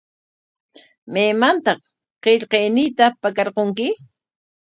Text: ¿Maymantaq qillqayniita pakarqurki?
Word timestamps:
¿Maymantaq 1.13 1.79
qillqayniita 2.23 3.05
pakarqurki? 3.21 3.87